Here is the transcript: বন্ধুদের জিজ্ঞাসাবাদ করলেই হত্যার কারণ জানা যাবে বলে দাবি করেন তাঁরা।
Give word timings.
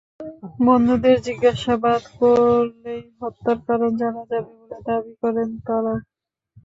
বন্ধুদের 0.59 1.17
জিজ্ঞাসাবাদ 1.25 2.01
করলেই 2.17 3.03
হত্যার 3.19 3.59
কারণ 3.67 3.91
জানা 4.01 4.23
যাবে 4.31 4.51
বলে 4.59 4.77
দাবি 4.87 5.13
করেন 5.21 5.49
তাঁরা। 5.65 5.95